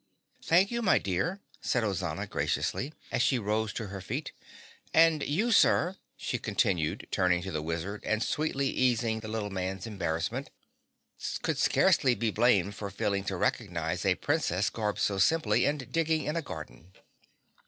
[0.43, 4.31] "Thank you, my dear," said Ozana graciously, as she rose to her feet.
[4.95, 9.85] "And you, Sir," she continued, turning to the Wizard and sweetly easing the little man's
[9.85, 10.49] embarrassment,
[11.43, 16.23] "could scarcely be blamed for failing to recognize a princess garbed so simply and digging
[16.23, 16.93] in a garden."